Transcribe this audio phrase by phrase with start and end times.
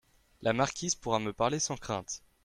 [0.41, 2.23] La marquise pourra me parler sans crainte.